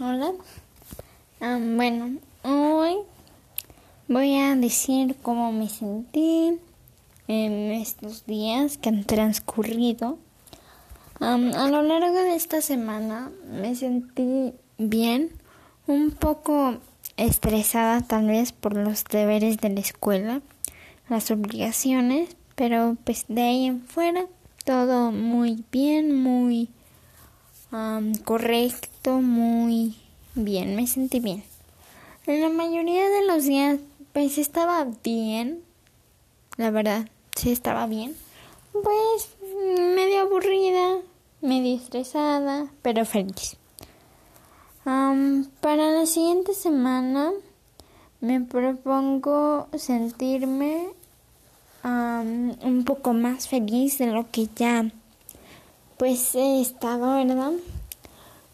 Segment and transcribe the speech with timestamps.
[0.00, 0.32] hola.
[1.40, 2.96] bueno, hoy
[4.08, 6.58] voy a decir cómo me sentí
[7.28, 10.16] en estos días que han transcurrido.
[11.20, 15.30] a lo largo de esta semana me sentí bien,
[15.86, 16.78] un poco
[17.18, 20.40] estresada tal vez por los deberes de la escuela,
[21.10, 24.24] las obligaciones, pero pues de ahí en fuera
[24.64, 26.70] todo muy bien, muy
[28.24, 29.96] correcto, muy
[30.34, 31.44] bien, me sentí bien.
[32.26, 33.78] En la mayoría de los días,
[34.12, 35.62] pues estaba bien,
[36.56, 38.16] la verdad, sí estaba bien.
[38.72, 39.28] Pues
[39.94, 40.98] medio aburrida,
[41.40, 43.56] medio estresada, pero feliz.
[44.84, 47.32] para la siguiente semana
[48.20, 50.88] me propongo sentirme
[51.84, 54.90] un poco más feliz de lo que ya
[55.96, 57.52] pues he estado, ¿verdad?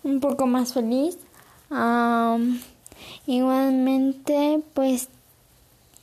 [0.04, 1.16] Un poco más feliz.
[3.26, 5.08] igualmente, pues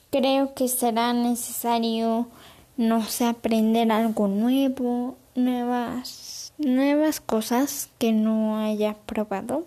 [0.09, 2.27] creo que será necesario,
[2.77, 9.65] no sé, aprender algo nuevo, nuevas, nuevas cosas que no haya probado.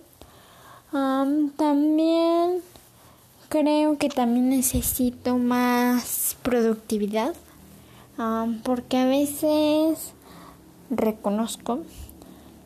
[0.91, 2.63] también
[3.49, 7.35] creo que también necesito más productividad,
[8.65, 10.15] porque a veces
[10.91, 11.81] reconozco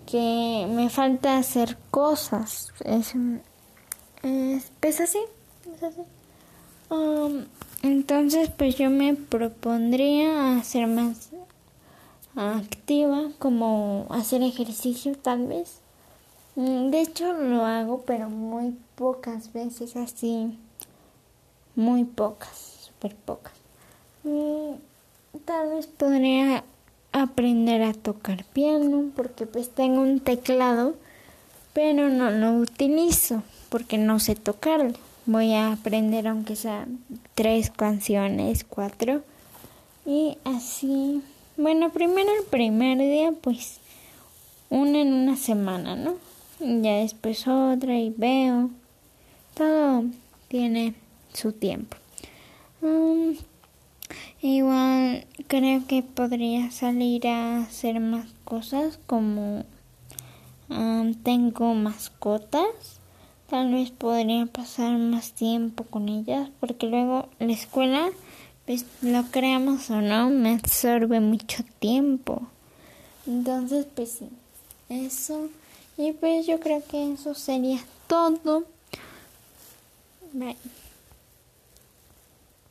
[0.07, 2.73] que me falta hacer cosas.
[2.85, 3.15] Es,
[4.83, 5.19] es, así.
[6.89, 7.45] Um,
[7.83, 11.31] entonces, pues yo me propondría hacer más
[12.37, 15.81] activa, como hacer ejercicio tal vez.
[16.55, 20.59] Mm, de hecho, lo hago, pero muy pocas veces, así.
[21.75, 23.53] Muy pocas, súper pocas.
[24.23, 24.75] Mm,
[25.45, 26.65] tal vez podría
[27.27, 30.95] aprender a tocar piano porque pues tengo un teclado
[31.73, 34.95] pero no lo utilizo porque no sé tocarlo.
[35.27, 36.87] Voy a aprender aunque sea
[37.35, 39.23] tres canciones, cuatro
[40.07, 41.21] y así.
[41.59, 43.79] Bueno, primero el primer día pues
[44.71, 46.15] una en una semana, ¿no?
[46.61, 48.71] ya después otra y veo.
[49.55, 50.05] Todo
[50.49, 50.95] tiene
[51.33, 51.97] su tiempo.
[52.81, 53.37] Um,
[54.43, 59.65] Igual creo que podría salir a hacer más cosas como
[61.23, 63.01] tengo mascotas.
[63.49, 68.09] Tal vez podría pasar más tiempo con ellas porque luego la escuela,
[68.67, 72.43] pues lo creamos o no, me absorbe mucho tiempo.
[73.27, 74.29] Entonces, pues sí,
[74.89, 75.49] eso.
[75.97, 78.65] Y pues yo creo que eso sería todo.
[80.33, 80.57] Bye.